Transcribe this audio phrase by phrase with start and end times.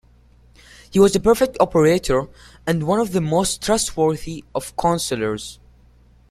[0.89, 2.27] He was a perfect operator,
[2.65, 5.59] and one of the most trustworthy of counsellors.